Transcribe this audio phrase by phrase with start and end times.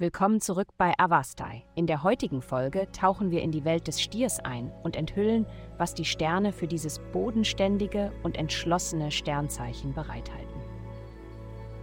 [0.00, 1.62] Willkommen zurück bei Avastai.
[1.74, 5.44] In der heutigen Folge tauchen wir in die Welt des Stiers ein und enthüllen,
[5.76, 10.62] was die Sterne für dieses bodenständige und entschlossene Sternzeichen bereithalten.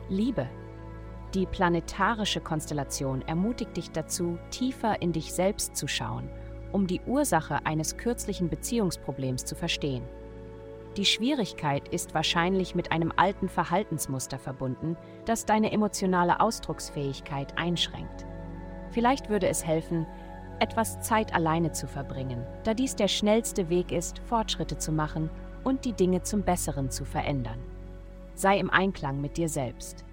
[0.10, 0.50] Liebe.
[1.36, 6.28] Die planetarische Konstellation ermutigt dich dazu, tiefer in dich selbst zu schauen,
[6.72, 10.02] um die Ursache eines kürzlichen Beziehungsproblems zu verstehen.
[10.98, 18.26] Die Schwierigkeit ist wahrscheinlich mit einem alten Verhaltensmuster verbunden, das deine emotionale Ausdrucksfähigkeit einschränkt.
[18.90, 20.08] Vielleicht würde es helfen,
[20.60, 25.30] etwas Zeit alleine zu verbringen, da dies der schnellste Weg ist, Fortschritte zu machen
[25.64, 27.60] und die Dinge zum Besseren zu verändern.
[28.34, 30.04] Sei im Einklang mit dir selbst.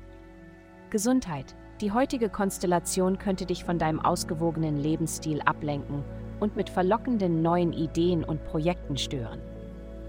[0.91, 1.55] Gesundheit.
[1.81, 6.05] Die heutige Konstellation könnte dich von deinem ausgewogenen Lebensstil ablenken
[6.41, 9.41] und mit verlockenden neuen Ideen und Projekten stören.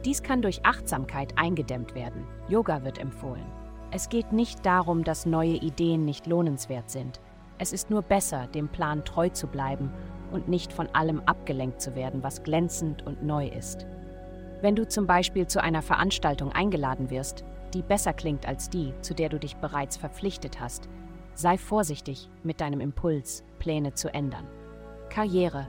[0.06, 2.28] Dies kann durch Achtsamkeit eingedämmt werden.
[2.48, 3.46] Yoga wird empfohlen.
[3.90, 7.20] Es geht nicht darum, dass neue Ideen nicht lohnenswert sind.
[7.58, 9.92] Es ist nur besser, dem Plan treu zu bleiben
[10.32, 13.88] und nicht von allem abgelenkt zu werden, was glänzend und neu ist.
[14.62, 19.16] Wenn du zum Beispiel zu einer Veranstaltung eingeladen wirst, die besser klingt als die, zu
[19.16, 20.88] der du dich bereits verpflichtet hast,
[21.34, 24.46] sei vorsichtig mit deinem Impuls, Pläne zu ändern.
[25.10, 25.68] Karriere.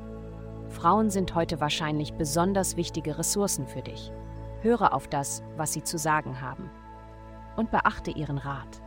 [0.69, 4.13] Frauen sind heute wahrscheinlich besonders wichtige Ressourcen für dich.
[4.67, 6.69] Höre auf das, was sie zu sagen haben.
[7.55, 8.83] Und beachte ihren Rat.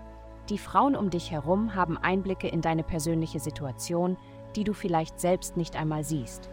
[0.49, 4.17] Die Frauen um dich herum haben Einblicke in deine persönliche Situation,
[4.57, 6.49] die du vielleicht selbst nicht einmal siehst.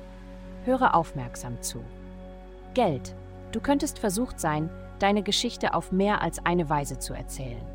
[0.65, 1.83] Höre aufmerksam zu.
[2.75, 3.17] Geld.
[3.51, 7.67] Du könntest versucht sein, deine Geschichte auf mehr als eine Weise zu erzählen.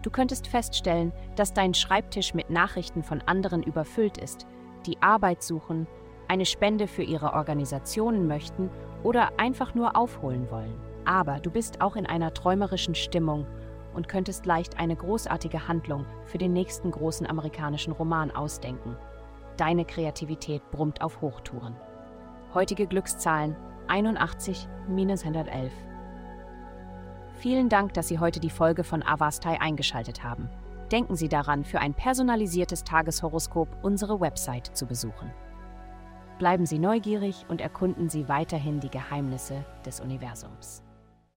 [0.00, 4.46] Du könntest feststellen, dass dein Schreibtisch mit Nachrichten von anderen überfüllt ist,
[4.86, 5.86] die Arbeit suchen,
[6.28, 8.70] eine Spende für ihre Organisationen möchten
[9.02, 10.74] oder einfach nur aufholen wollen.
[11.04, 13.46] Aber du bist auch in einer träumerischen Stimmung
[13.94, 18.96] und könntest leicht eine großartige Handlung für den nächsten großen amerikanischen Roman ausdenken.
[19.56, 21.74] Deine Kreativität brummt auf Hochtouren.
[22.54, 23.56] Heutige Glückszahlen
[23.88, 25.70] 81-111.
[27.38, 30.48] Vielen Dank, dass Sie heute die Folge von Avastai eingeschaltet haben.
[30.92, 35.30] Denken Sie daran, für ein personalisiertes Tageshoroskop unsere Website zu besuchen.
[36.38, 40.84] Bleiben Sie neugierig und erkunden Sie weiterhin die Geheimnisse des Universums.